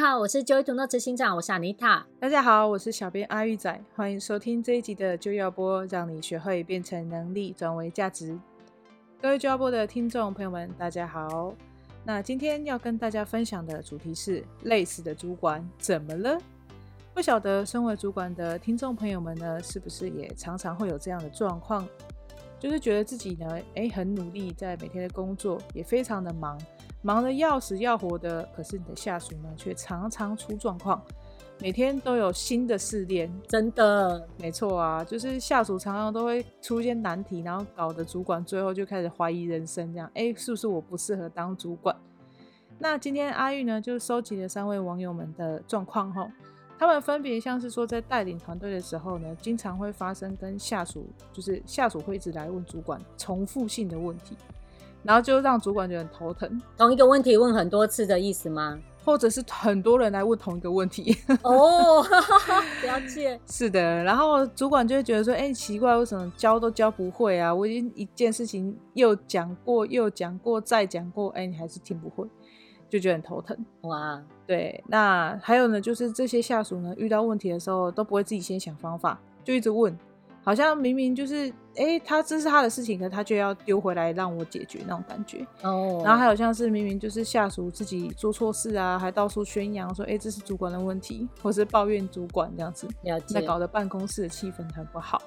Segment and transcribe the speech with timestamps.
[0.00, 2.02] 好，我是就业图的执行长，我是 Anita。
[2.20, 8.38] 大家好，我是小编阿玉仔，欢迎收听这一集的就业播，让你学会变成能力转为价值。
[9.20, 11.52] 各位就业播的听众朋友们，大家好。
[12.04, 16.38] 那今天要跟大家分享的主题是：累死的主管怎么了？
[17.12, 21.86] 不晓得身为主管的听众朋友们呢，是不是也常常会有这样的状况？
[22.60, 26.56] 就是觉得自己呢，诶，很努力，在每天的工作也非常的忙。
[27.02, 31.00] 忙得要死要活的，可是你的下属呢，却常常出状况，
[31.60, 33.32] 每天都有新的试炼。
[33.46, 41.94] 真的，没错啊，就是下属常常都会出现难题，然后搞得主管最后就开始怀疑人生，这样，哎，是不是我不适合当主管？
[42.78, 46.30] 那今天阿玉呢，就收集了三位网友们的状况后，
[46.78, 54.36] 他们分别像是说，在带领团队的时候呢，经常会发生跟下属，就是下属会一直来问主管重复性的问题。
[55.02, 56.60] 然后就让主管觉得很头疼。
[56.76, 58.78] 同一个问题问很多次的意思吗？
[59.04, 61.16] 或者是很多人来问同一个问题？
[61.42, 62.02] 哦，
[62.84, 63.40] 了解。
[63.46, 67.54] 是的，然后主管就会觉得说：“哎，奇怪，为什么教都教不会啊？
[67.54, 72.28] 我已经一件事情又讲过，又讲过，再讲过，哎，你还是听不会，
[72.90, 73.56] 就觉得很头疼。”
[73.88, 74.84] 哇，对。
[74.86, 79.96] 那还有呢，就是这些下属呢，遇到问题的时候都不会自己先想方法，就一直问。
[80.44, 85.46] 好像明明就是，哎、欸，他这是他的事情，可他就要丢回来让我解决那种感觉。
[85.62, 85.70] 哦。
[85.70, 86.06] Oh.
[86.06, 92.88] 然后还有像是明明就是下属自己做错事啊，还到处宣扬说，哎、欸，这是主管的问题，或是抱怨主管这样子。
[93.30, 95.22] 那搞得办公室的气氛很不好。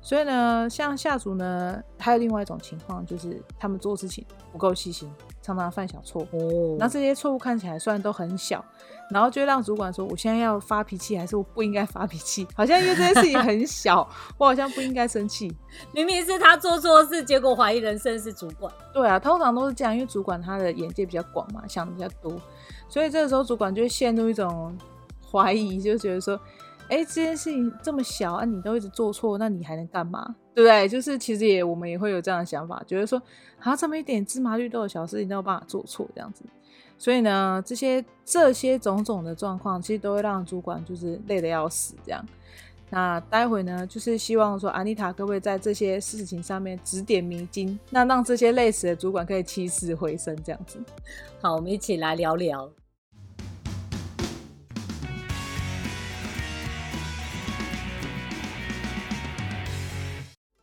[0.00, 5.10] 所以呢，像下属呢，还有另外一种情况，就是他们做事情不够细心。
[5.42, 8.62] 常常犯小错，哦，那这些错误看起来虽然都很小，
[9.10, 12.46] 然后就让主管说：“我现在要发脾气，还是我不应该发脾气？
[12.54, 15.50] 好像因为这件事情很小，我好像不应该生气。
[15.92, 18.70] 明明是他做错事，结果怀疑人生是主管。
[18.92, 22.38] 对啊，通常都是这样，因为主管他的眼界比较广嘛，想的比较多，
[22.88, 24.76] 所以这个时候主管就会陷入一种
[25.32, 26.38] 怀疑，就觉得说。
[26.88, 30.34] 哎，这件事情这么小啊，你都一直做错，那你还能干嘛？
[30.54, 30.88] 对不对？
[30.88, 33.20] 就是其实也我们也会有这样的想法，觉得说
[33.60, 36.44] 啊，这么一点芝麻绿豆的小事，你都有办法做错这样子。
[36.96, 42.24] 所以呢，这些这些种种的状况，其实都会让主管就是累得要死这样。
[42.90, 50.82] 那待会呢，就是希望说安妮塔各位在这些事情上面指点迷津，那让这些累死的主管可以起死回生这样子。
[51.42, 52.68] 好，我们一起来聊聊。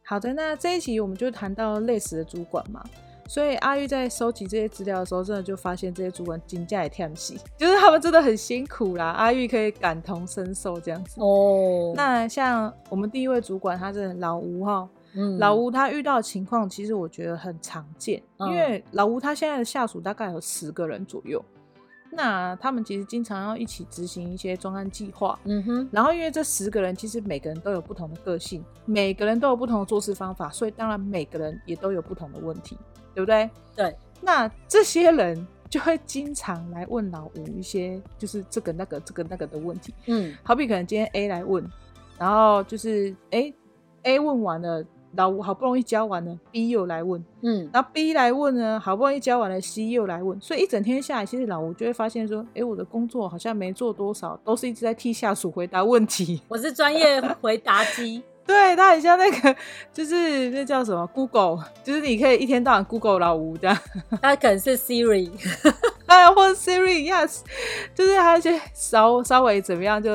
[0.08, 2.84] 好的，那这一集我们就谈到类似的主管嘛，
[3.28, 9.08] 所以阿玉在收集这些资料的时候，真的就发现这些主管真价也听不起，就是他们真的很辛苦啦。
[9.08, 11.26] 阿玉可以感同身受这样子哦。
[11.26, 11.96] Oh.
[11.96, 21.44] 那像我们第一位主管，他是老吴哈，嗯，老吴他遇到的情况，其实我觉得很常见，因为老吴他现在的下属大概有十个人左右。
[22.16, 25.90] 那他们其实经常要一起执行一些专案计划，嗯哼。
[25.92, 32.78] 然后因为这十个人其实每个人都有不同的个性，每个人都有不同的做事方法，所以当然每个人也都有不同的问题，
[33.14, 33.50] 对不对？
[33.76, 33.96] 对。
[34.22, 40.36] 那这些人就会经常来问老吴一些就是这个那个这个那个的问题，嗯。
[40.44, 41.70] 好比可能今天 A 来问，
[42.18, 43.54] 然后就是哎
[44.04, 44.84] A 问完了。
[45.16, 56.42] 老吴好不容易教完了，B 又来问，嗯，然后 B 来问呢，好不容易教完了，C 又来问，所以一整天下来，其实老吴就会发现说，哎，我的工作好像没做多少，都是一直在替下属回答问题。
[56.50, 59.56] 我是专业回答机， 对，他很像那个，
[59.94, 63.78] 就是那叫什么 Google，就是你可以一天到晚 Google 老吴这样。
[64.22, 65.32] 他可能是 Siri，
[66.06, 67.40] 哎，或者 Siri，Yes，
[67.96, 70.10] 就是他一些稍稍微怎么样就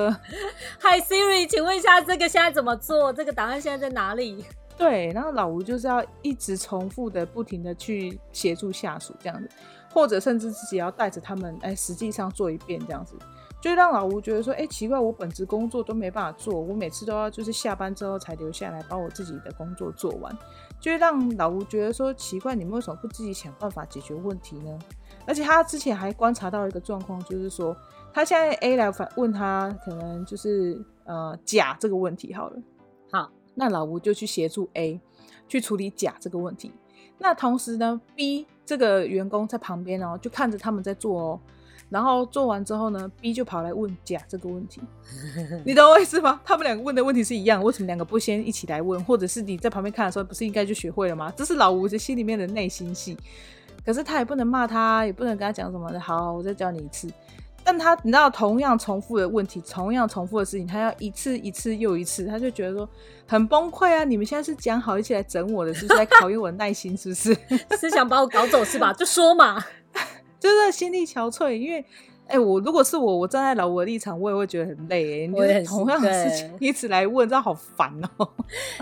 [0.80, 3.12] ，Hi Siri，请问一下这个现在怎么做？
[3.12, 4.44] 这个档案现在在哪里？
[4.80, 9.46] 对，然后老吴就是要一直重复的、不停的去协助下属这样子，
[9.92, 13.14] 或者甚至自己要带着他们，哎，实际上做一遍这样子，
[13.60, 20.34] 就让老吴觉得说，哎，奇怪，我本职工作都没办法做，我每次都要就是下班之后才留下来把我自己的工作做完，
[20.80, 24.78] 就让老吴觉得说，奇怪，你们为什么不自己想办法解决问题呢？
[25.26, 27.76] 而且他之前还观察到一个状况，就是说，
[28.14, 32.56] 他现在 A 来反问他，可能就是呃甲这个问题好了，
[33.60, 34.98] 那老吴就去协助 A
[35.46, 36.72] 去处理甲这个问题。
[37.18, 41.40] 那同时呢，B 这个员工在旁边哦，就看着他们在做哦。
[41.90, 44.80] 然后做完之后呢，B 就跑来问甲这个问题。
[45.66, 46.40] 你懂我意思吗？
[46.42, 49.04] 他们两个问的问题是一样，为什么两个不先一起来问？
[49.04, 51.30] 或者是你在旁边看的时候，不是应该就学会了吗？
[51.36, 53.14] 这是老吴的心里面的内心戏。
[53.84, 56.00] 可是他也不能骂他，也不能跟他讲什么的。
[56.00, 57.08] 好，我再教你一次。
[57.70, 62.88] 但他你知道，同样重复的问题，同样重复的事情，他要一次一次又一次，他就觉得说
[63.28, 64.02] 很崩溃啊！
[64.02, 66.96] 你们现在是讲好一起来整我的，是不是在考验我的耐心？
[66.96, 67.32] 是不是？
[67.78, 68.92] 是想把我搞走是吧？
[68.92, 69.64] 就说嘛，
[70.40, 71.84] 就是心力憔悴，因为
[72.30, 75.26] 哎、欸，我如果是我，我站在老吴的立场，我也会觉得很累、欸。
[75.26, 78.30] 你就是同样的事情一直来问，这样好烦哦、喔。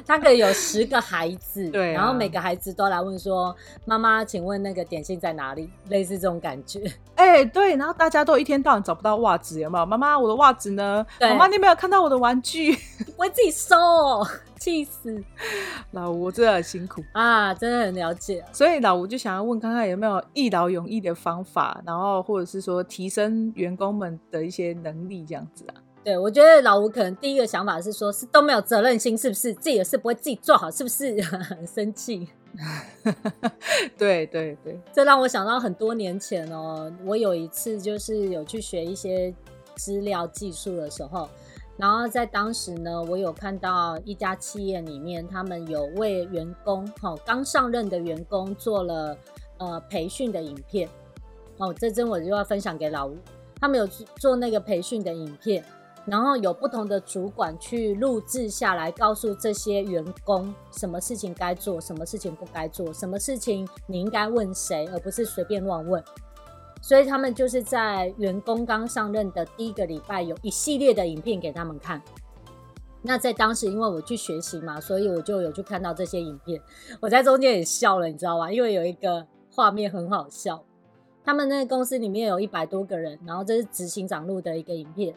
[0.06, 3.56] 他可以有十个孩子， 对、啊，然后每个孩子都来问说
[3.87, 6.83] ：“妈妈，请问那个点心在哪里？”类似这种感觉。
[7.17, 9.87] 哎、欸，对，然后大家都一天到晚找不到袜子，有没有？
[9.87, 11.05] 妈妈，我的袜子呢？
[11.19, 12.77] 妈妈，你有没有看到我的玩具？
[13.17, 14.29] 我会自己收、喔，
[14.61, 15.25] 气死！
[15.93, 18.44] 老吴真的很辛苦啊，真的很了解。
[18.53, 23.38] 所以老吴就想要问，看看有没有一劳永逸的方法，然后或者是说提升。
[23.55, 25.75] 员工们的一些能力，这样子啊，
[26.05, 29.52] 对，我觉得老吴可能第一个想法是说，是都没有责任心，是不是？
[29.55, 31.20] 自己的事不会自己做好，是不是？
[31.23, 32.29] 很 生气。
[33.99, 39.32] 对对对，这让我想到很多年前哦，我有一次就是有去学一些
[39.76, 41.29] 资料技术的时候，
[41.76, 49.17] 然后在当时呢，我有看到一家企业里面，他们有为员工，哈，刚上任的员工做了
[49.58, 50.88] 呃培训的影片。
[51.58, 53.16] 哦，这阵我就要分享给老吴。
[53.60, 55.64] 他们有做那个培训的影片，
[56.05, 66.02] 然后有不同的主管去录制下来，告诉这些员工什么事情该做，什么事情不该做，什么事情你应该问谁，而不是随便乱问。
[66.81, 72.00] 所以他们就是在员工刚上任的第一个礼拜，有一系列的影片给他们看。
[73.02, 76.62] 那在当时，因为我去学习嘛，所以我就有去看到这些影片。
[77.00, 78.52] 我在中间也笑了，你知道吗？
[78.52, 80.64] 因为有一个画面很好笑。
[81.29, 85.15] 他们那个公司里面有一百多个人，然后这是执行长录的一个影片，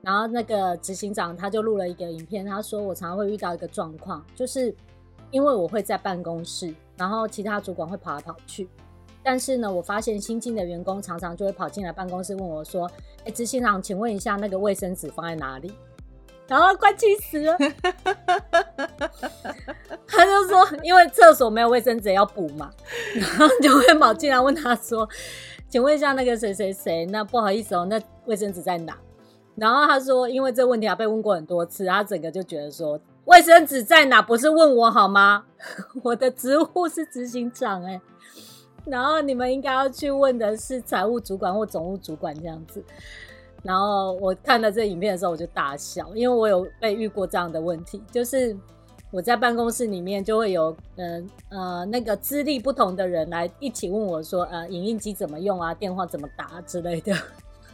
[0.00, 4.74] 然后那个执行长他就录了一个影片，他说，我常常会遇到一个状况，就是
[5.30, 8.68] 因为我会在办公室，然后其他主管会跑来跑去，
[9.22, 12.90] 但是呢，我发现新进的员工常常就会跑进来办公室问我说，
[13.24, 15.72] 哎，执行长，请问一下那个卫生纸放在哪里？
[16.48, 17.56] 然后快气死了，
[20.06, 22.68] 他就说，因为厕所没有卫生纸要补嘛，
[23.14, 25.08] 然后就会跑进来问他说。
[25.72, 28.94] 请问一下那个谁谁谁，那不好意思哦，那卫生纸在哪？
[29.56, 35.46] 然后他说，因为这问题啊被问过很多次，他整个就觉得说，卫生纸在哪不是问我好吗？
[36.04, 37.98] 我的职务是执行长哎，
[38.84, 42.84] 然后你们应该要去问的是财务主管或总务主管这样子。
[43.62, 48.54] 然后我看了这影片的时候，我就大笑，因为我有被遇过这样的问题，就是。
[49.12, 57.14] 我在办公室里面就会有，嗯呃，呃那个资历不同的人来一起问我说，呃，影印机怎么用啊，电话怎么打之类的。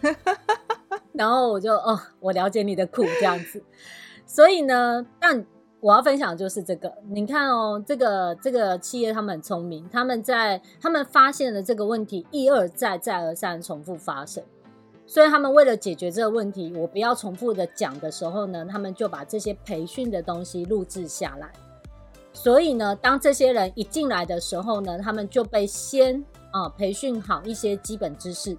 [1.14, 3.62] 然后我就哦，我了解你的苦这样子。
[4.26, 5.46] 所以呢，但
[5.80, 14.42] 我要分享的就是这个，你看哦，这个这个企业他们很聪明，他们在他们发现了这个问题一而再再而三重复发生。
[15.10, 21.50] 所以他们为了解决这个问题，我不要重复的讲的时候呢，他们就把这些培训的东西录制下来。
[22.34, 28.54] 所以呢，当这些人一进来的时候呢，他们就被先啊培训好一些基本知识，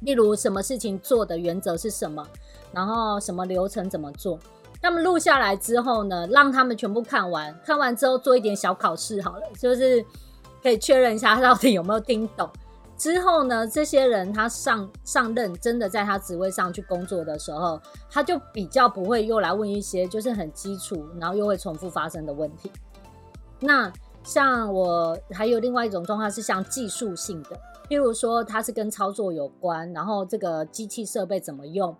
[0.00, 2.26] 例如什么事情做的原则是什么，
[2.72, 4.40] 然后什么流程怎么做。
[4.82, 10.04] 他们录下来之后呢，让他们全部看完，看完之后做一点小考试好了，就是
[10.62, 12.50] 可以确认一下他到底有没有听懂。
[12.98, 17.80] 之后呢，这些人他上上任，真的在他职位上去工作的时候，
[18.10, 22.72] 他就比较不会又来问一些就是很基础，然后又会重复发生的问题。
[23.60, 23.90] 那
[24.24, 27.50] 像我还有另外一种状况是像技术性的，
[27.88, 31.96] 譬如说他是跟操作有关，然后这个机器设备怎么用，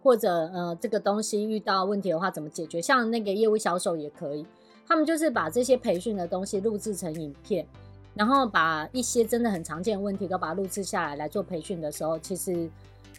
[0.00, 4.46] 或者呃这个东西遇到问题的话怎么解决，像那个业务销售也可以，
[4.86, 7.66] 他们就是把这些培训的东西录制成影片。
[8.16, 12.68] 然后把一些真的很常见的问题都把它录制下来来做培训的时候，其实，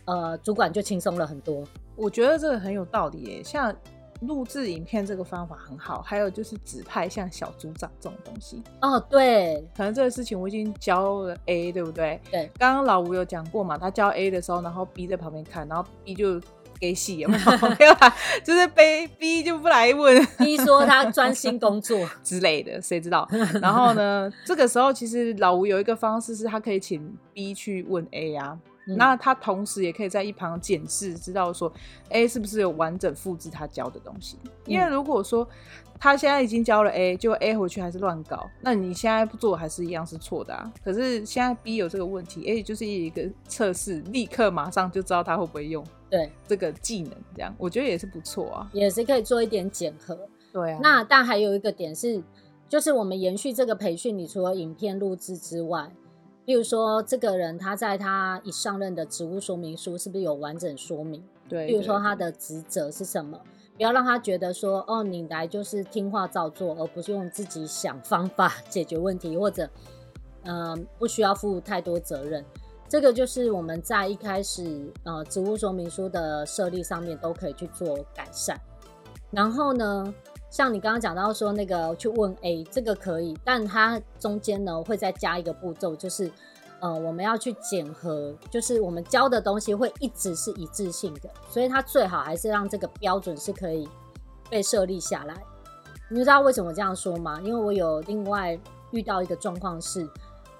[0.06, 1.64] 呃，主管就轻松了很多。
[1.96, 3.74] 我觉得这个很有道理耶，像
[4.22, 8.64] 录制影片这个方法很好，还有就是指派像小组长这种东西。
[8.82, 12.20] 哦，对，可能这个事情我已经教了 A，对不对？
[12.32, 12.52] 对。
[12.58, 16.42] 刚刚老吴有讲过嘛，他教 A 的时候，然后 B 在旁边看，然后 B 就。
[16.80, 17.52] 给洗有没有？
[17.80, 23.28] 没有啊，就是被逼就不来问，逼说他专心工作 之类的，谁知道？
[23.62, 28.58] 然后呢，这个时候其实老吴有一个方式是，他可以请 B 去问 A 啊，
[28.88, 31.72] 嗯、那他同时也可以在一旁检视，知道说
[32.10, 34.38] A 是不是有完整复制他教的东西。
[34.66, 35.48] 因为如果说
[36.00, 40.72] 他现在已经教了 A，就 A 回去还是乱搞，那你现在不做还是一样是错的啊。
[40.84, 45.84] 可是现在 B 有这个问题，A 就是一个测试，立刻马上就知道他会不会用。
[46.10, 50.18] 对这个技能，这样我觉得也是不错啊，也是可以做一点检核。
[50.54, 52.24] 对啊，那但还有一个点是，
[52.70, 55.92] 就是我们延续这个培训，你除了影片录制之外，
[56.46, 61.22] 比如说这个人他在他一上任的职务说明书是不是有完整说明？
[61.50, 63.38] 对，比如说他的职责是什么，
[63.76, 69.70] 不要让他觉得说哦，你来就是听话照做，而不是用自己想方法解决问题，或者
[70.44, 72.44] 嗯、呃，不需要负太多责任。
[72.90, 78.60] 这个就是我们在一开始呃植物说明书的设立上面都可以去做改善。
[79.30, 80.14] 然后呢，
[80.50, 86.32] 像你刚刚讲到说那个去问 A，这个可以，但它中间呢会再加一个步骤，就是
[86.80, 93.88] 呃我们要去检核，就是我们教的东西会一直是一致性的，所以它最好还是让这个标准是可以
[94.50, 95.36] 被设立下来。
[96.10, 97.42] 你知道为什么这样说吗？
[97.44, 98.58] 因为我有另外
[98.92, 100.08] 遇到一个状况是，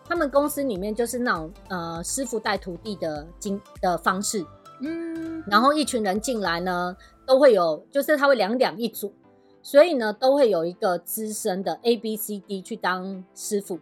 [0.08, 4.46] 他们公司里面就是那种呃师傅带徒弟的经的方式，
[4.82, 6.96] 嗯，然后一群人进来呢，
[7.26, 9.14] 都会有，就是他会两两一组，
[9.62, 13.80] 所以呢都会有一个资深的 A B C D 去当师傅，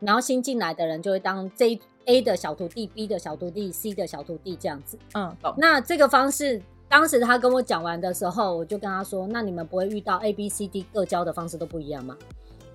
[0.00, 5.54] 然后新进来的人就会当 J A 的小徒弟，B 的小徒弟，C 的小徒弟这样子，嗯，懂。
[5.58, 6.62] 那这个方式。
[6.86, 12.16] 当时他跟我讲完的时候，我就跟他说：“那你们不会遇到 A、B、C、D 各教的方式都不一样吗？”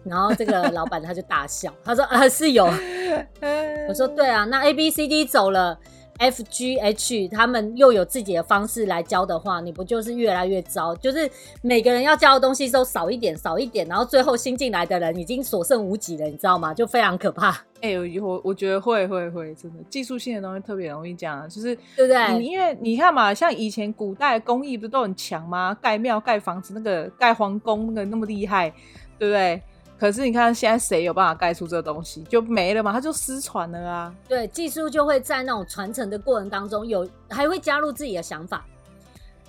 [0.03, 2.65] 然后这个老板他就大笑，他说：“啊，是有。
[3.87, 5.77] ”我说：“对啊，那 A、B、C、D 走了。”
[6.19, 10.93] F G H 他们又有自己的方式来教的话，你不就是越来越糟？
[10.97, 16.73] 就是每个人要教的东西都少一点，少一点，然后最后新进来的人已经所剩无几了，你知道吗？
[16.73, 17.51] 就非常可怕。
[17.79, 22.43] 哎、欸，我我觉得会会会，真的技术性的东西特别容易讲，就是对不对？
[22.43, 25.73] 因为你看嘛，像以前古代工艺不是都很强吗？
[25.81, 28.69] 盖庙、盖房子，那个盖皇宫那个那么厉害，
[29.17, 29.61] 对不对？
[29.99, 32.93] 可是你看，现在谁有办法盖出这东西就没了嘛？
[32.93, 34.15] 它就失传了啊。
[34.29, 38.65] 对，技术就会在那种传承的过程当中有，还会加入自己的想法。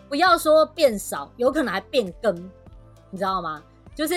[0.08, 2.34] 不要说变少，有可能还变更，
[3.10, 3.62] 你知道吗？
[3.94, 4.14] 就是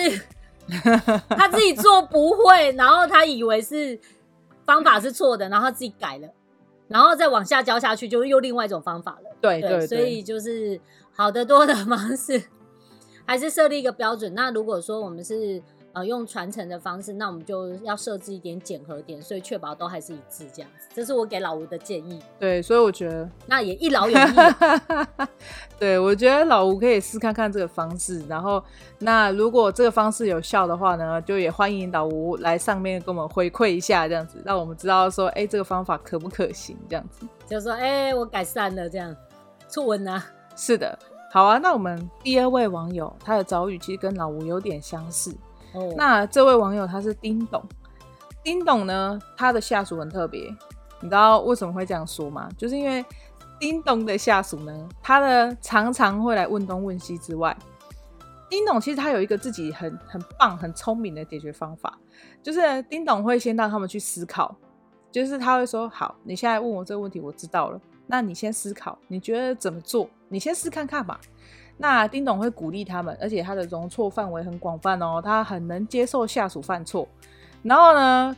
[1.30, 3.96] 他自己做不会，然后他以为是
[4.66, 6.28] 方法是错的，然后他自己改了，
[6.88, 9.30] 然后再往下教下去，就是又另外一种方法了。
[9.40, 10.80] 对对，对对，所以就是
[11.12, 12.42] 好的多的方式，
[13.24, 14.34] 还是设立一个标准。
[14.34, 15.62] 那如果说我们是。
[15.94, 20.88] 呃，用传承的方式，那我们就要设置一点检核点，所以确保都还是一致这样子。
[20.92, 22.20] 这是我给老吴的建议。
[22.38, 24.34] 对，所以我觉得那也一劳永逸。
[25.78, 28.60] 对，我觉得老吴可以试看看这个方式，然后
[28.98, 36.76] 那如果这个方式有效的话呢，就也欢迎老吴来上面跟我们回馈一下，这样子让我们知道说，哎、欸，这个方法可不可行？
[36.88, 39.14] 这样子就说，哎、欸，我改善了，这样
[39.68, 40.24] 初文啊。
[40.56, 40.98] 是的，
[41.30, 41.58] 好啊。
[41.58, 45.32] 那我们第二位网友，他的遭遇其实跟老吴有点相似。
[45.96, 47.62] 那这位网友他是丁董，
[48.42, 50.48] 丁董呢，他的下属很特别，
[51.00, 52.48] 你知道为什么会这样说吗？
[52.56, 53.04] 就是因为
[53.58, 57.56] 丁董的下属呢，他呢常常会来问东问西之外，
[58.48, 61.98] 丁董其实他有一个自己很很棒、很聪明的解决方法，
[62.42, 64.54] 就是丁董会先让他们去思考，
[65.10, 70.08] 就是他会说：“好，你现在问我这个问题，我知道了，那你先思考，你觉得怎么做？
[70.28, 71.20] 你先试看看吧。”
[71.76, 77.06] 那丁董会鼓励他们，而且他的容错范围很广泛哦，他很能接受下属犯错，
[77.62, 78.36] 然后呢，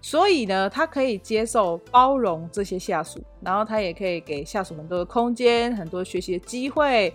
[0.00, 7.12] 所以呢，他可以接受包容这些下属，然后他也可以给下属们多的空间，很多学习的机会。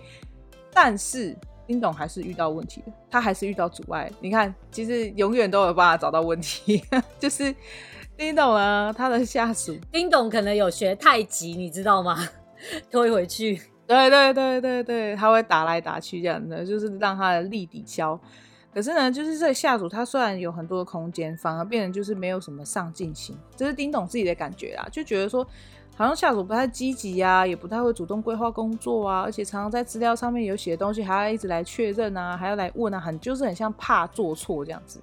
[0.72, 4.10] 但是丁董还是遇到问题，他还是遇到阻碍。
[4.20, 6.82] 你看，其实永远都有办法找到问题，
[7.18, 7.54] 就是
[8.16, 12.28] 丁董呢，他的下属，丁董可能有学太极，你知道吗？
[12.90, 13.60] 推回去。
[13.86, 18.18] 对对对对对，他会打来打去这样的，就是让他的力抵消。
[18.72, 25.46] 可是呢，就是这个下属他虽然有很多的空间，反而变得就是没有什么上进心，这是丁董自己的感觉啦，就觉得说
[25.94, 34.98] 好像下属不太积极呀，也不太会主动规划工作啊，而且常常在资料上面有写的东西还要一直来确认啊，还要来问啊，很就是很像怕做错这样子。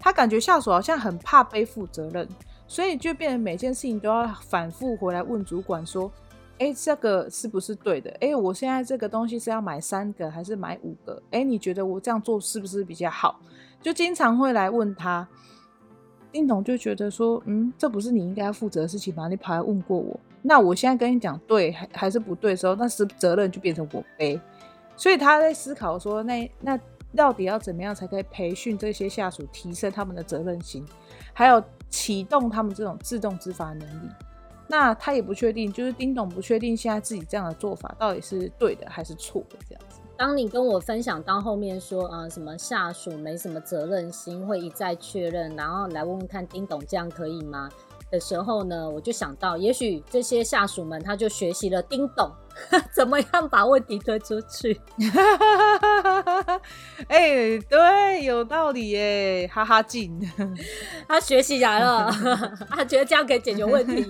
[0.00, 2.26] 他感觉下属好像很怕背负责任，
[2.66, 6.10] 所以就变成每件事情都要反复回来问主管说。
[6.58, 8.14] 哎，这个是不是对的？
[8.20, 11.20] 哎，我现在这个东西是要买三个还是买五个？
[11.30, 13.40] 哎，你觉得我这样做是不是比较好？
[13.80, 15.26] 就经常会来问他。
[16.30, 19.28] 丁董就觉得说，嗯，这不是你应该负责的事情吗？
[19.28, 24.40] 你跑来问过我，那我现在跟你讲对还还是不对的时候，那是责任就变成我背。
[24.96, 26.78] 所以他在思考说，那那
[27.14, 30.86] 到底要怎么样才可以培训这些下属，提升他们的责任心，
[31.34, 34.08] 还有启动他们这种自动执法能力。
[34.68, 40.00] 那他也不确定，就是丁董不确定现在自己这样的做法到底是对的还是错的这样子。
[40.16, 47.68] 当你跟我分享到后面说、呃，什么下属没什么责任心，会一再确认，然后来问问看丁董这样可以吗
[48.10, 52.30] 的时候呢，我就想到，也许这些下属们他就学习了丁董
[52.92, 54.80] 怎么样把问题推出去。
[57.08, 60.20] 哎、欸，对，有道理耶，哈哈镜，
[61.08, 62.10] 他学习来了，
[62.70, 64.06] 他觉得这样可以解决问题。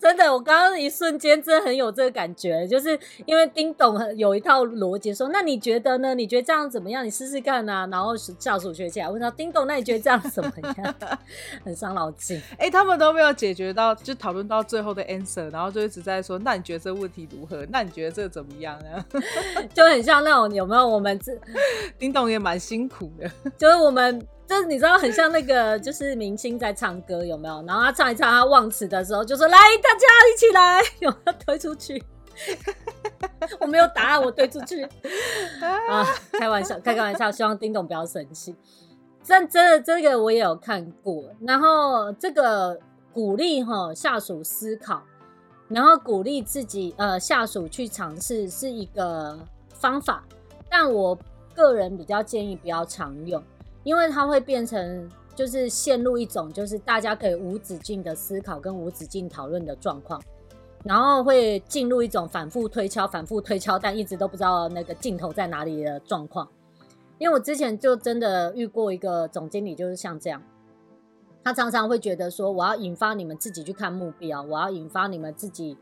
[0.00, 6.14] 真的，我刚刚一瞬间真的很有这个感觉，就是因为丁董有一套逻辑说，那你觉得呢？
[6.14, 7.04] 你觉得这样怎么样？
[7.04, 7.86] 你试试看啊。
[7.90, 10.94] 然后下属学起来问他，丁董，那你觉得这样怎么样？
[11.64, 12.36] 很伤脑筋。
[12.52, 17.66] 哎、欸，他们都没有解决到，就讨论到最后的 answer，然后就一直在说，那你觉得这个问题如何？
[17.70, 19.04] 那你觉得这个怎么样呢？
[19.72, 20.86] 就很像那种有没有？
[20.86, 21.32] 我们这
[21.98, 24.26] 丁董也蛮辛苦的，就是我们。
[24.46, 27.62] 就是你知道很像那个，就是明星在唱歌有没有？
[27.66, 32.02] 然后他唱一唱，他忘词的时候就说：“来，大家一起来， 有没有推出去？”
[33.60, 34.82] 我没有答案，我推出去
[35.88, 36.04] 啊！
[36.32, 38.54] 开玩笑，开个玩笑，希望丁董不要生气。
[39.22, 41.24] 真真的这个我也有看过。
[41.40, 42.78] 然后这个
[43.12, 45.02] 鼓励哈下属思考，
[45.68, 49.38] 然后鼓励自己呃下属去尝试是一个
[49.72, 50.24] 方法，
[50.68, 51.16] 但我
[51.54, 53.40] 个人比较建议不要常用。
[53.84, 60.20] 因为它会变成，就是陷入一种，就是大家可以无止境的思考跟无止境讨论的状况，
[60.82, 66.48] 然后会进入一种反复推敲、反复推敲，但一直都不知道那个尽头在哪里的状况。
[67.18, 70.42] 因为我之前就真的遇过一个总经理，就是像这样，
[71.44, 75.76] 他常常会觉得说，我要引发你们自己去看目标，我要引发你们自己，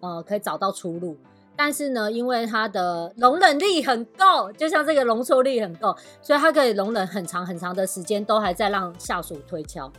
[0.00, 1.16] 呃，可以找到出路。
[1.60, 9.92] 但是呢，因为他的容忍力很够，就像这个容错力很够，所以他可以容忍很长很长的时间，都还在让下属推敲。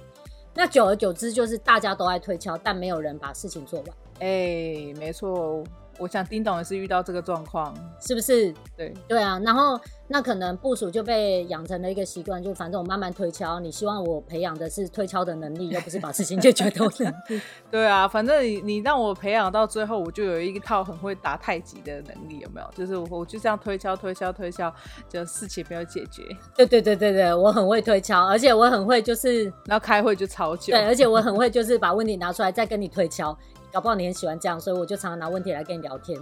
[0.56, 3.90] 那久而久之，就是大家都爱推敲，但没有人把事情做完。
[4.22, 5.62] 哎、没错。
[6.00, 8.54] 我想丁董也是遇到这个状况，是不是？
[8.76, 17.42] 对对啊，然后那可能部署就被养成了一个习惯，就反正我慢慢推敲，你希望我培养的是推敲的能力，又不是把事情解决的能力。
[17.70, 22.68] 对啊，反正你你让我培养到最后，我就有一套很会打太极的能力，有没有？
[22.76, 24.74] 就是我我就这样推敲推敲推敲，
[25.10, 26.24] 就事情没有解决。
[26.56, 30.72] 对对对对对，我很会推敲，而且我很会就是，然后开会就超久。
[30.72, 33.38] 对，而且我很会就是把问题拿出来再跟你推敲。
[33.72, 36.20] 搞不好你很喜欢这样，所以我就常常拿问题来跟你聊天。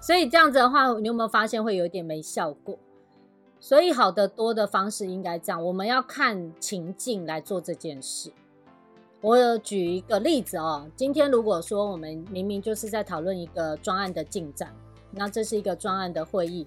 [0.00, 2.78] 所以这样子的话，你有没有发现会有一点没效果？
[3.60, 8.32] 所以好的多的方式应该这样，我们要看情境来做这件事。
[9.20, 14.72] 我有举一个例子哦，今天如果说我们明明就是在讨论一个专案的进展，
[15.10, 16.64] 那这是一个专案的会议，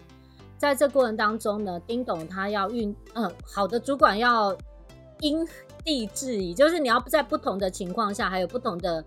[0.57, 4.53] 在这过程当中呢，丁董他要运，嗯，好的主管要
[5.21, 5.47] 因
[5.85, 9.01] 地制宜，就是你要在不同的情况下，还有不同的。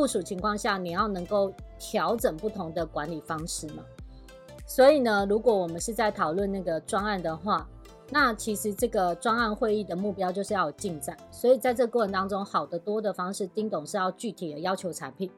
[0.00, 3.84] 部署情况下，你要能够调整不同的管理方式嘛。
[4.66, 7.68] 所以呢，如果我们是在讨论那个专案的话，
[8.08, 11.14] 那其实这个专案会议的目标就是要有进展。
[11.30, 15.30] 所以在这个过程当中，好的多的方式，丁董是要具体的要求产品，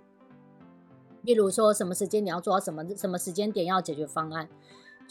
[1.23, 4.49] 例如说什么时间你要做到什么，什么时间点要解决方案。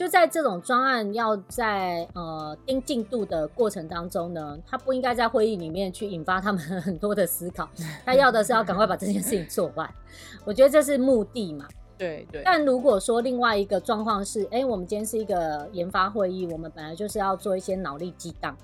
[0.02, 7.70] 就在这种专案要在呃盯进度的过程当中呢，他不应该在会议里面去引发他们 很多的思考，
[8.04, 9.88] 他要的是要赶快把这件事情做完。
[10.44, 11.68] 我觉得这是目的嘛。
[12.00, 12.42] 对对。
[12.44, 18.58] 但如果说另外一个状况是，哎，我们今天是一个研发会议，我们本来就是要做一些脑力激荡，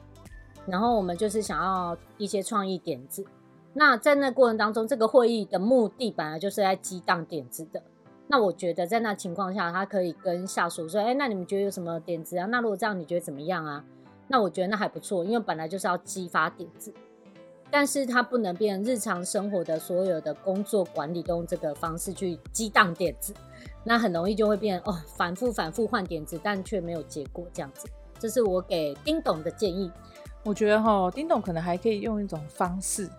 [0.66, 3.24] 然后我们就是想要一些创意点子。
[3.74, 7.84] 那在那过程当中，这个会议的目的本来就是在激荡点子的。
[8.28, 12.46] 那我觉得在那情况下，他可以跟下属说：“哎，那你们觉得有什么点子啊？
[12.48, 13.84] 那如果这样，你觉得怎么样啊？”
[14.28, 16.94] 那我觉得那还不错，因为本来就是要激发点子，
[17.72, 23.34] 但是他不能变日常生活的所有的工作管理都用这个方式去激荡点子，
[23.86, 27.88] 那很容易就会变哦，反复反复换点子，但却没有结果这样子。
[28.20, 29.90] 这是我给丁董的建议。
[30.44, 33.10] 我觉得哈，丁董可能还可以用一种方式。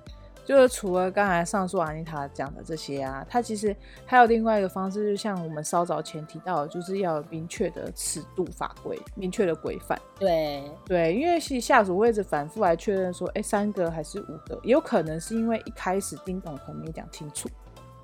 [0.48, 10.00] 就是除了刚才上述阿妮塔讲的这些啊，他其实还有另外一个方式，就像我们稍早前提到的，就是要有明确的尺度法规、明确的规范。
[10.18, 17.46] 对对，因为其实下属位置反复来确认说，哎，三个还是五个，也有可能是因为一开始丁董可能没讲清楚，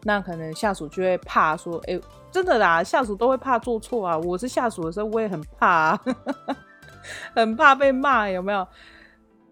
[0.02, 1.98] 那可能下属就会怕说，哎，
[2.30, 4.18] 真的啦，下属都会怕做错啊。
[4.18, 6.00] 我是下属的时候，我也很怕啊，
[7.34, 8.68] 很怕被骂，有没有？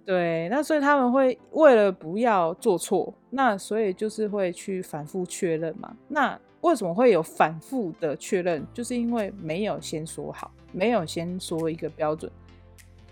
[0.05, 5.97] 对，那所以他们会为了不要做错，那所以就是会去反复确认嘛。
[6.09, 8.67] 那为什么会有反复的确认？
[8.75, 12.31] 就是因为没有先说好，没有先说一个标准。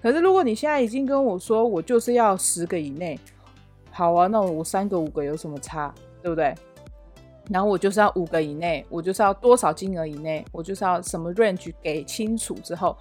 [0.03, 3.19] 可是如果你现在已经跟我说，我就是要十个以内，
[3.93, 6.53] 好啊，那我三个五个有什么差，对不对？
[7.49, 12.97] 然后我就是要五个以内，我就是要多少金额以内，我就是要什么 range 给清楚之后。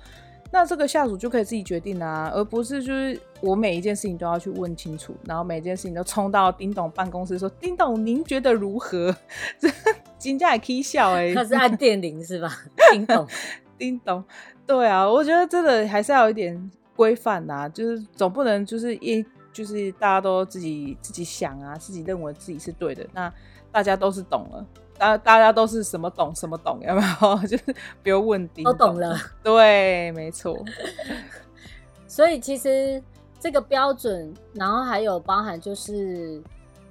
[0.51, 9.15] 那这个下属就可以自己决定啊，而不是就是我每一件事情都要去问清楚，然后每一件事情都冲到丁董办公室说：“丁董，您觉得如何？”
[9.59, 9.69] 这
[10.17, 12.51] 金价也可以笑哎，他是按电铃是吧？
[12.91, 13.27] 丁董，
[13.77, 14.23] 丁董，
[14.65, 23.31] 对啊，我觉得真的还是要有一点规范呐，就是总不能就是一就是大家都自己自己想啊，自己认为自己是对的，那
[23.71, 24.65] 大家都是懂了，
[24.99, 27.35] 大大家都是什么懂什么懂，有没有？
[27.47, 27.63] 就是
[28.03, 29.17] 不用问叮咚，都懂了。
[29.41, 30.55] 对，没错。
[32.05, 33.01] 所以其实
[33.39, 36.41] 这个标准，然后还有包含就是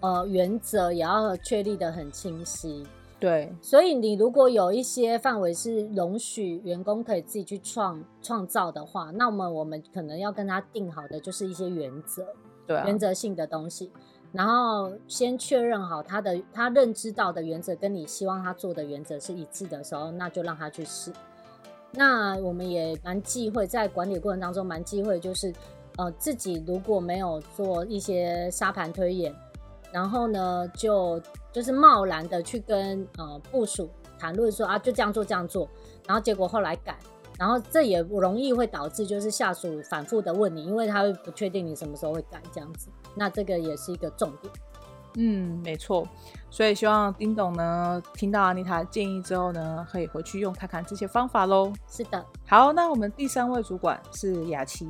[0.00, 2.86] 呃原则也要确立的很清晰。
[3.20, 12.24] 对，所以你如果有一些范围是容许员工可以自己去创创造的话，那么我们可能要跟他定好的就是一些原则，
[12.64, 13.90] 对啊，原则性的东西，
[14.32, 21.12] 然后先确认好他的他认知到的原则跟你希望他做的原则是一致的时候，那就让他去试。
[21.92, 25.52] 那我们也蛮忌讳在管理过程当中蛮忌讳，就是
[25.96, 29.34] 呃自己如果没有做一些沙盘推演，
[29.92, 31.20] 然后呢就。
[31.50, 33.88] 就是贸然的去跟呃部署
[34.18, 35.66] 谈论说啊，就这样做这样做，
[36.06, 36.96] 然后结果后来改，
[37.38, 44.52] 然后这也容易会导致就是下属反复的问你，因为他会不确定你什么时候会改这样子，那这个也是一个重点。
[45.20, 46.06] 嗯，没错，
[46.50, 51.72] 所以希望丁董呢听到安妮塔建议之后呢，可以回去用看看这些方法喽。
[51.88, 54.88] 是的，好，那我们第三位主管是雅琪。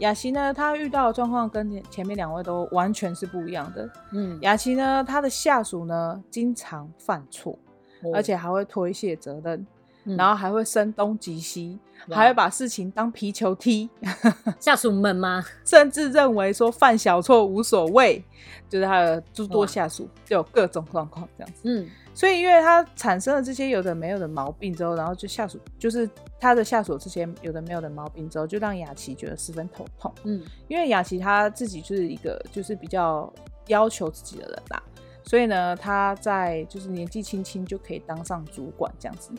[0.00, 3.90] 雅琪呢，她遇到的状况跟前面两位都完全是不一样的。
[4.12, 7.58] 嗯，雅琪呢，她的下属呢经常犯错，
[8.04, 9.66] 哦，而且还会推卸责任，
[10.08, 11.78] 嗯，然后还会声东击西，
[12.10, 13.88] 还会把事情当皮球踢。
[14.58, 15.44] 下属们吗？
[15.64, 18.24] 甚至认为说犯小错无所谓，
[18.68, 21.60] 就是他的诸多下属就有各种状况这样子。
[21.64, 21.88] 嗯。
[22.14, 30.12] 所以，因为他产生了这些有的没有的毛病之后，然后就下属就是他的下属这些有的没有的毛病之后，就让雅琪觉得十分头痛。
[30.24, 33.32] 嗯，因为雅琪他自己就是一个就是比较
[33.68, 34.82] 要求自己的人啦，
[35.22, 39.30] 所以呢，他在就是年纪轻轻就可以当上主管这样子。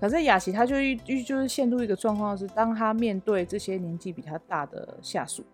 [0.00, 5.44] 可是雅琪他就遇就是陷入一个状况是，当他面对这些年纪比他大的下属。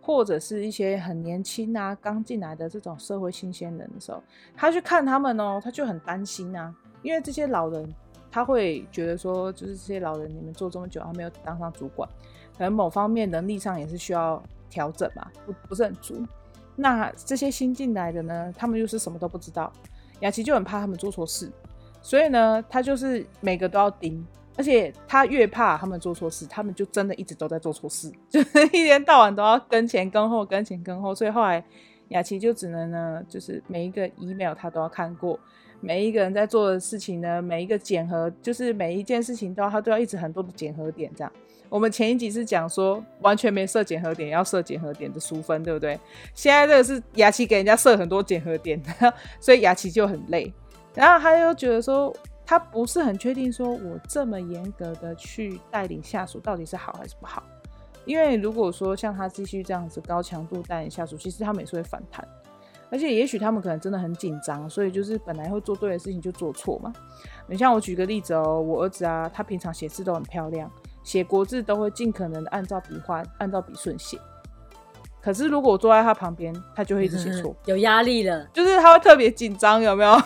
[0.00, 4.22] 或者是一些很年轻啊，刚进来的这种社会新鲜人的时候，
[4.54, 7.92] 他去看他们哦，他就很担心啊，因为这些老人
[8.30, 12.08] 他会觉得说，就是这些老人你们做这么久，还没有当上主管，
[12.56, 16.24] 可能某方面能力上也是需要调整嘛，不不是很足。
[16.76, 19.72] 那这些新进来的呢，他们又是什么都不知道，
[20.20, 21.50] 雅琪就很怕他们做错事，
[22.06, 24.24] 所以呢，他就是每个都要盯。
[24.56, 31.12] 而且他越怕他们做错事，他们就真的一直都在做错事， 就是一天到晚都要跟前跟后，跟前跟后。
[31.12, 31.62] 所以后来
[32.08, 35.38] 雅琪就只能呢，就是每一个 email 他都要看过，
[35.80, 41.30] 每一个人在做的事情呢，每一个检核，就是每一件事情都要他都要一直很多的检核点这样。
[41.68, 45.98] 我们前一集是讲说完全没设检核点，要设检核点的淑芬，对不对？
[46.32, 48.80] 现在这个是雅琪给人家设很多检核点，
[49.38, 50.50] 所以雅琪就很累，
[50.96, 52.12] 然后他又觉得说。
[52.48, 57.42] 他不是很确定，说我这么严格的去带领下属到底是好还是不好？
[58.04, 62.24] 因为如果说像他继续这样子高强度带领下属，其实他们也是会反弹，
[62.88, 66.92] 而且也许他们可能真的很紧张，所以就是本来会做对的事情就做错嘛。
[67.48, 70.70] 你像我举个例子哦，我儿子啊，他平常写字都很漂亮，
[71.02, 74.16] 写国字都会尽可能的按照笔画、按照笔顺写。
[75.26, 80.16] 可是如果我坐在他旁边，他就会一直写错，有压力了，就是他会特别紧张，有没有？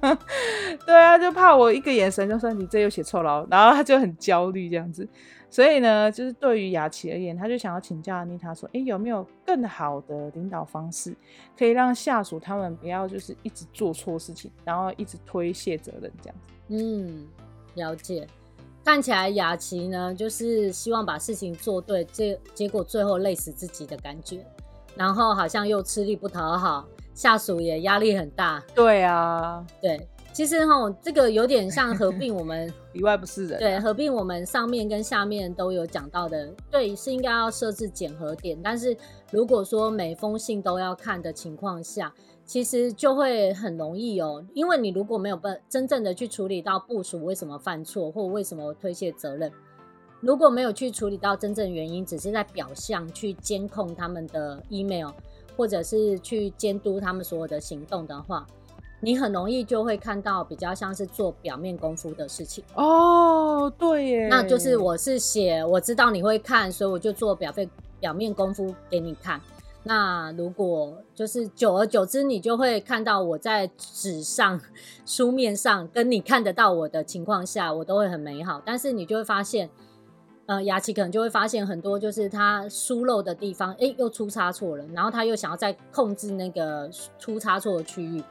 [0.84, 5.08] 对啊，就怕我一个眼神就说你这又写错了，然后他就很焦虑这样子。
[5.48, 11.16] 所以呢，就是对于雅琪而言，他就想要请教安妮塔说，哎，有没有更好的领导方式，
[11.58, 16.52] 可以让下属他们不要就是一直做错事情，然后一直推卸责任这样子？
[16.68, 17.26] 嗯，
[17.76, 18.26] 了解。
[18.84, 24.44] 看起来雅琪呢，就是希望把事情做对，结结果最后累死自己的感觉，
[24.96, 28.62] 然后好像又吃力不讨好，下属也压力很大。
[28.74, 33.60] 对啊，对，其实哈，这个有点像合并我们 里外不是人啊。
[33.60, 38.96] 对，合并我们上面跟下面都有讲到的，对，是应该要设置检核点，但是
[39.30, 42.12] 如果说每封信都要看的情况下。
[42.44, 49.50] 其实就会很容易哦，因为你如果没有办真正的去处理到部署为什么犯错或为什么推卸责任，
[50.20, 55.10] 如果没有去处理到真正原因，只是在表象去监控他们的 email，
[55.56, 58.46] 或者是去监督他们所有的行动的话，
[59.00, 63.72] 你很容易就会看到比较像是做表面功夫的事情哦。
[63.78, 69.40] 对耶，那就是我是写我知道你会看，所以我就做表费表面功夫给你看。
[69.84, 74.60] 那如果就是久而久之，你就会看到我在纸上、
[75.04, 78.62] 书面上跟你看得到我的情况下，我都会很美好。
[78.64, 79.68] 但是你就会发现，
[80.46, 88.22] 呃，雅琪可能就会发现很多就是他疏漏的地方，诶，又出差错了，然后他又想要再控制那个出差错的区域，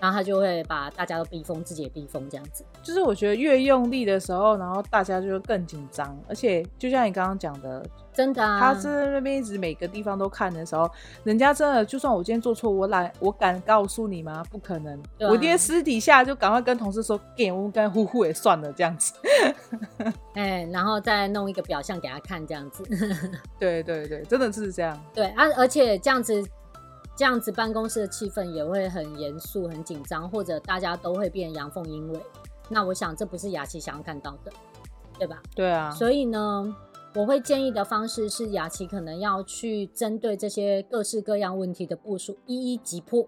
[0.00, 2.64] 然后他就会把大家都逼疯，自己也逼疯，这样子。
[2.82, 10.88] 就是我觉得越用力的时候，然后大家就会更紧张，而且就像你刚刚讲的，真的啊，他在那边一直每个地方都看的时候，
[11.24, 14.42] 人家真的就算我今天做错，我懒我敢告诉你吗？
[14.50, 19.12] 不可能，啊、我今天私底下就赶快跟同事说，给我们跟呼呼也算了这样子。
[20.34, 22.84] 哎、欸，然后再弄一个表象给他看，这样子。
[23.58, 24.98] 对对对，真的是这样。
[25.12, 26.44] 对啊，而且这样子。
[27.18, 32.20] 这样子办公室的气氛也会很严肃、很紧张，或者大家都会变阳奉阴违。
[32.68, 34.52] 那我想这不是雅琪想要看到的，
[35.18, 35.42] 对吧？
[35.52, 35.90] 对啊。
[35.90, 36.72] 所以呢，
[37.16, 43.26] 我会建议的方式是，雅琪可能要去针对这些各式各样问题的部署，一一击破。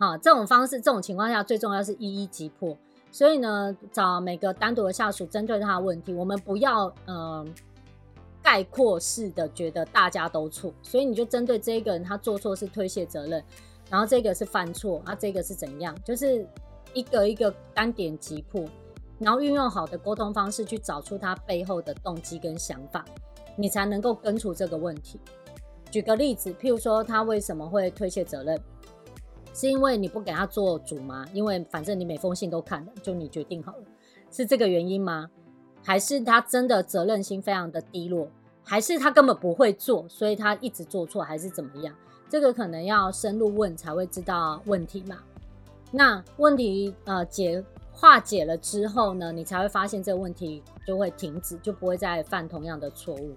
[0.00, 2.76] 好，这种方式、这种情况下，最重要是一一击破。
[3.12, 7.16] 所以呢，找每个单独的下属针对他的问题，我们不要嗯。
[7.16, 7.46] 呃
[8.48, 13.44] 概括式的觉得大家都错，所以你就针对这一个人，他做错是推卸责任，
[13.90, 16.48] 然后这个是犯错，啊，这个是怎样，就是
[16.94, 18.64] 一个一个单点击破，
[19.18, 23.04] 然后运用好的沟通方式去找出他背后的动机跟想法，
[23.54, 25.20] 你才能够根除这个问题。
[25.90, 28.58] 举个例子，譬如说他为什么会推卸责任，
[29.52, 31.26] 是因为你不给他做主吗？
[31.34, 33.84] 因为反正你每封信都看了，就你决定好了，
[34.30, 35.28] 是这个原因吗？
[35.84, 38.28] 还是他真的责任心非常的低落，
[38.68, 41.94] 还是他根本不会做，所以他一直做错，还是怎么样？
[42.28, 45.16] 这个可能要深入问才会知道问题嘛。
[45.90, 53.34] 那问题呃解化解了之后呢，你才会发现这个问题就会停止，就不会再犯同样的错误。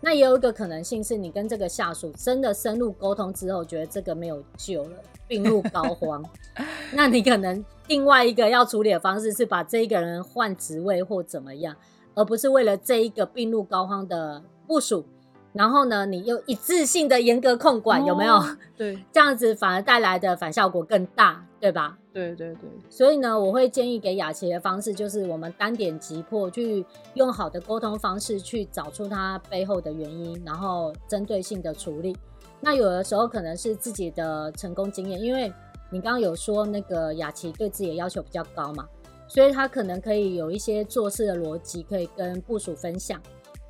[0.00, 4.96] 那也有一个可能性是你跟这个下属真的深入沟通之后，觉得这个没有救了，
[5.28, 6.24] 病入膏肓。
[6.92, 11.76] 那你可能另外一个要处理的方式是把这一个人换职位或怎么样，
[12.14, 15.04] 而不是为了这一个病入膏肓的部署。
[15.52, 18.38] 然后呢，你又一次性的严格控管，哦、有没有？
[18.76, 21.96] 对， 这样子反而带来的反效果更大，对吧？
[22.12, 22.68] 对对对。
[22.90, 32.14] 所以呢，我会建议给雅琪的方式就是，我们单点击破，去用好的沟通方式去找出它背后的原因，然后针对性的处理。
[32.60, 35.50] 那有的时候可能是自己的成功经验，因为
[35.90, 38.86] 你刚刚有说那个雅琪对自己的要求比较高嘛，
[39.26, 43.18] 所以他可能可以有一些做事的逻辑可以跟部署分享，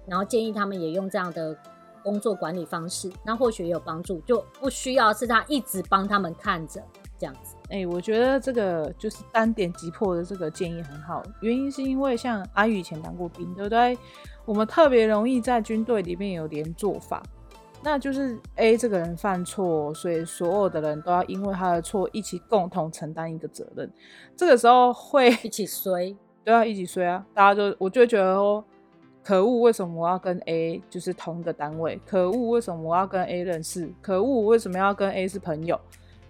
[0.07, 1.57] 然后建议他们也用这样的。
[2.03, 6.81] 工作管理方式，那或许也有帮助，就不需要是他一直帮他们看着
[7.19, 7.57] 这样子。
[7.64, 13.99] 哎、欸，我觉得这个就是单点击破的这个建议很好，原因是因为像阿宇以前当过兵，对不对？
[14.45, 17.21] 我们特别容易在军队里面有连做法，
[17.83, 23.92] 那就是 A 这个人犯错，所以所有的人都要因为他的错一起共同承担一个责任。
[24.37, 27.27] 这个时候会一起 衰，对啊，一起衰啊！
[27.35, 28.64] 大家就我就会觉得哦。
[29.27, 29.62] 可恶！
[29.62, 32.01] 为什么我要跟 A 就是同一个单位？
[32.07, 32.51] 可恶！
[32.51, 33.93] 为什么我要跟 A 认识？
[34.01, 34.43] 可恶！
[34.43, 35.77] 为什么要跟 A 是朋友？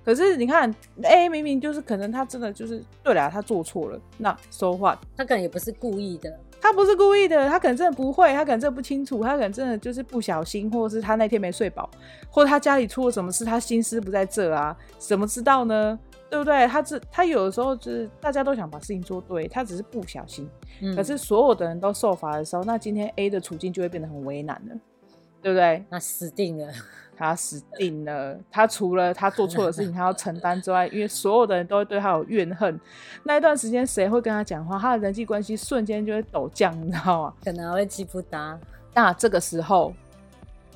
[0.02, 4.00] 可是你看，A 明明就是可能他真的就是对了，他做错了。
[4.16, 4.98] 那 so what？
[5.14, 11.90] 他可能也不是故意的，他不是故意的，他可能真的不会，他可能真的不清楚，他可能真的就是不小心，或者是他那天没睡饱，
[12.30, 14.74] 或者他家里出了什么事，他心思不在这啊？
[14.96, 15.98] 怎么知道呢？
[16.28, 16.66] 对不对？
[16.66, 20.48] 他只他有的时候就是大家都想把事情做对，他只是不小心。
[20.82, 24.76] 嗯、可是所有的人都受罚的时候，那今天 A 的处境就会变得很为难了，
[25.40, 25.84] 对不对？
[25.88, 26.72] 那死定了，
[27.16, 28.38] 他死定了。
[28.50, 32.78] 他除了他做错的事情他要承担之外，因为所有的人都会对他有怨恨。
[33.22, 34.78] 那一段时间谁会跟他讲话？
[34.78, 37.34] 他的人际关系瞬间就会陡降，你知道吗？
[37.44, 38.58] 可能会气不搭。
[38.92, 39.94] 那这个时候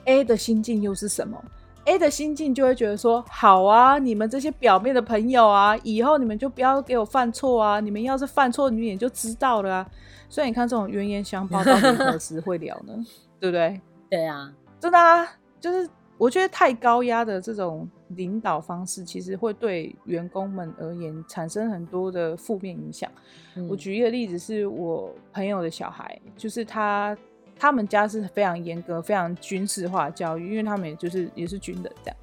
[0.04, 1.42] ，A 的心境又是什么
[1.86, 7.80] ？A 的心境就会觉得说：好啊，你们这些表面的朋友啊，以后你们就不要给我犯错啊！
[7.80, 9.90] 你们要是犯错，你们也就知道了啊。
[10.28, 12.94] 所以你看，这种冤冤相报到底何时会了呢？
[13.40, 13.80] 对不对？
[14.08, 15.26] 对啊，真的啊，
[15.58, 23.10] 就是我觉得太高压的这种领导方式，其实会对员工们而言产生很多的负面影响。
[23.56, 23.66] 嗯。
[23.68, 27.16] 我举一个例子，是我朋友的小孩，就是他。
[27.60, 32.16] 他们家是非常严格、非常军事化教育，因为他们也就是也是军人这样，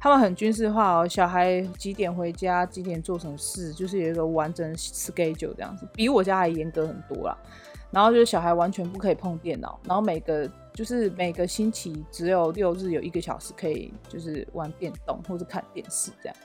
[0.00, 1.06] 他们很军事化哦。
[1.06, 7.36] 小孩几点回家，几点做什么事，就是有一个完整 schedule 这样子，比我家还严格很多啦。
[7.90, 16.36] 然后就是小孩完全不可以碰电脑，然后每个就是每个星期只有六日有一个小时可以就是玩电动或者看电视这样。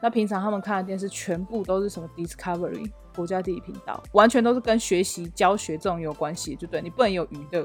[0.00, 2.88] 那平常他们看的电视全部都是什么 Discovery。
[3.18, 7.64] 国家地理频道完全都是跟学习、教学这种有关系，就对，你不能有娱乐。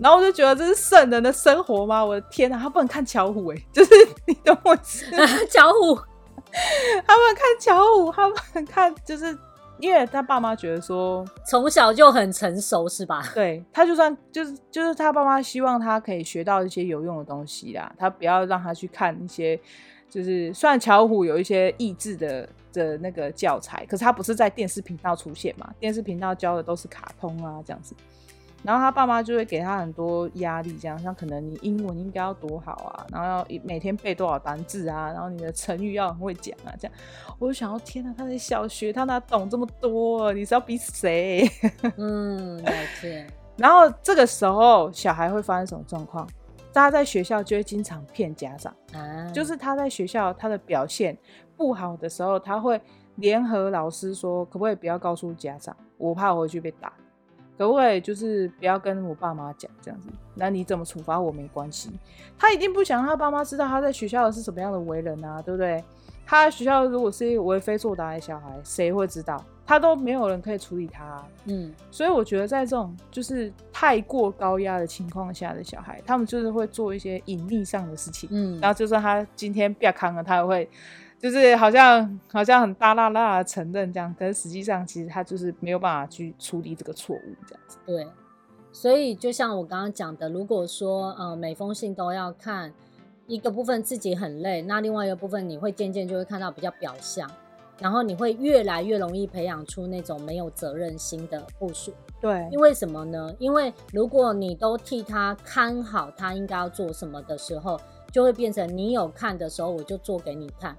[0.00, 2.04] 然后我就觉得这是圣人的生活吗？
[2.04, 3.90] 我的天哪，他不能看巧虎哎， 就是
[4.26, 5.06] 你懂我意思？
[5.48, 5.94] 巧虎，
[7.06, 9.38] 他不能看巧虎，他不能看，就是
[9.78, 13.22] 因为他爸妈觉得说从小就很成熟是吧？
[13.32, 19.56] 对，他就算就是就是他爸妈希望他可以学到一些有用的东西啦，他不要让他去看一些
[20.08, 22.48] 就是虽然巧虎有一些益智的。
[22.72, 25.72] 的那个教材，可是他不是在电视频道出现嘛？
[25.78, 27.94] 电视频道教的都是卡通啊，这样子。
[28.62, 36.94] 然后他爸妈就会给他很多压力，这样像可能你英文应该要多好啊，然后要每天背多少单字啊，然后你的成语要很会讲啊，这样。
[37.38, 40.30] 我就想到，天哪，他在小学，他哪懂这么多？
[40.34, 41.50] 你是要逼谁？
[41.96, 43.26] 嗯，了解。
[43.56, 46.28] 然后这个时候，小孩会发生什么状况？
[46.72, 51.16] 他在学校就会经常骗家长，啊、就是他在学校他的表现
[51.60, 52.80] 不好的时候，他会
[53.16, 55.76] 联合老师说，可不可以不要告诉家长？
[55.98, 56.90] 我怕我回去被打。
[57.58, 60.08] 可不可以就是不要跟我爸妈讲这样子？
[60.34, 61.90] 那你怎么处罚我没关系。
[62.38, 65.84] 他一定不想让他爸妈知道他在学校是什么样的为人啊，对不对？
[66.24, 69.44] 他在学校如果是一个为非作歹的小孩，谁会知道？
[69.66, 71.28] 他都没有人可以处理他啊。
[71.44, 78.26] 嗯，所以我觉得在这种就是太过高压的情况下的小孩，他们就是会做一些隐秘上的事情。
[78.32, 80.66] 嗯，然后就算他今天不要扛了，他也会。
[81.20, 87.76] 就是好像好像很大大大的承认这样，可是实际上其实他就是没有办法去处理这个错误这样子。
[87.84, 88.06] 对，
[88.72, 92.72] 所以就像我刚刚讲的，如果说呃每封信都要看
[93.26, 97.30] 一个部分自己很累，那另外一个部分你会渐渐就会看到比较表象，
[97.78, 101.92] 然后你会越来越容易培养出那种没有责任心的部署。
[102.18, 103.34] 对，因为什么呢？
[103.38, 107.78] 因为如果你都替他看好他应该要做什么的时候，
[108.10, 110.74] 就会变成你有看的时候我就做给你看。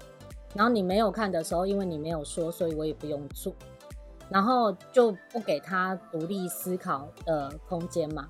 [0.54, 3.52] 然后你没有看的时候，因为你没有说，所以我也不用做，
[4.28, 8.28] 然后就不给他独立思考的空间嘛。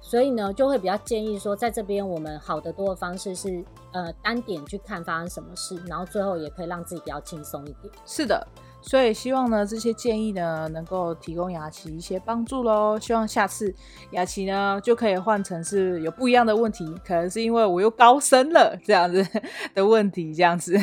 [0.00, 7.92] 所以呢，就会比较建议说，在这边我们好的多的方式是，呃，单点去看发生什么事，然后最后也可以让自己比较轻松一点。
[8.06, 8.46] 是的。
[8.80, 12.98] 所以希望呢，这些建议呢，能够提供雅琪一些帮助喽。
[12.98, 13.74] 希望下次
[14.12, 19.26] 雅琪呢，就可以换成是有不一样的问题，可能是因为我又高升了这样子
[19.74, 20.74] 的问题，这样子。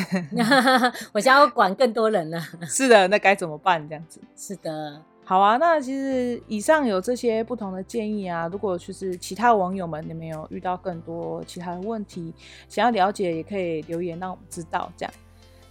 [1.12, 2.40] 我现在要管更多人了。
[2.68, 3.86] 是的，那该怎么办？
[3.88, 4.20] 这样子。
[4.36, 5.02] 是的。
[5.24, 12.32] 好啊，那其实以上有这些不同的建议啊，如果就是其他网友们，你们有遇到更多其他的问题，
[12.68, 15.12] 想要了解，也可以留言让我们知道，这样。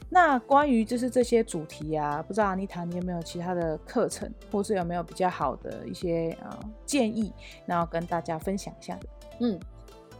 [0.10, 7.34] 那关于就是这些主题啊，不知道阿妮塔你有没有其他的课程，或是有没有比较好的一些啊、呃、建议，
[7.66, 9.08] 然后跟大家分享一下的？
[9.40, 9.60] 嗯，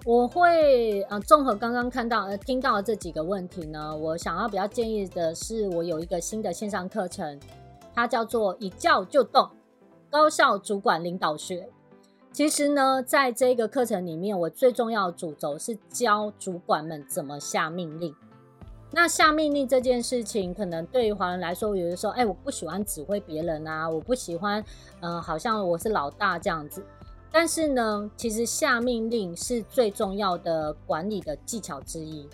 [0.04, 7.40] 我会呃综合刚刚看到呃听到的这几个问题呢，我想要比较建议的是，我有一个新的线上课程，
[7.94, 9.50] 它叫做一叫就动
[10.10, 11.70] 高效主管领导学。
[12.34, 18.14] 其实呢，在这个课程里面，我最重要的主轴是教主管们怎么下命令。
[18.98, 24.64] 那下命令这件事情，可能对于华人来说，有的时候，哎，我不喜欢指挥别人啊，我不喜欢，
[25.02, 26.82] 嗯、好像我是老大这样子。
[27.30, 32.26] 但是呢，其实下命令是最重要的管理的技巧之一。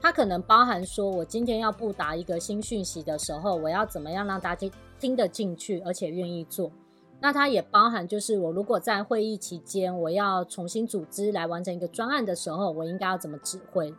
[0.00, 6.72] 它可能包含说，我今天要布达一个新讯息的时候，我要怎么样让大家听得进去，而且愿意做。
[7.20, 13.92] 那它也包含，就是我如果在会议期间，我要重新组织来完成一个专案的时候，我应该要怎么指挥。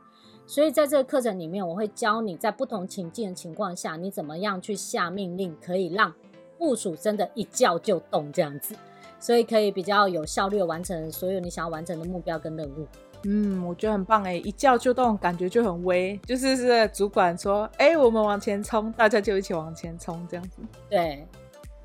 [0.48, 6.12] 所以在这个课程里面，我会教你在不同情境的情况下，你怎么样去下命令，可以让
[6.58, 8.74] 部署真的一叫就动这样子，
[9.20, 12.88] 所以可以比较有效率完成所有你想要完成的目标跟任务。
[13.26, 20.62] 嗯，我觉得很棒哎，一叫就动，感觉就很威，就是是主管说，哎，我们往前冲，大家就一起往前冲这样子。
[20.90, 21.28] 对，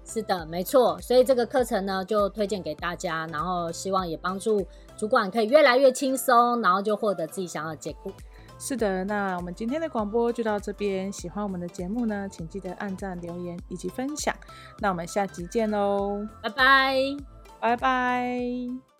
[0.04, 1.00] 是的，没错。
[1.00, 4.64] 所以这个课程呢，就推荐给大家，然后希望也帮助
[4.96, 8.12] 主管可以越来越轻松，然后就获得自己想要的结果。
[8.64, 11.10] 是的，那我们今天的广播就到这边。
[11.10, 14.32] 喜欢我们的节目呢，请记得按赞、留言以及分享。
[14.78, 16.96] 那我们下集见喽，拜拜，
[17.60, 18.91] 拜拜。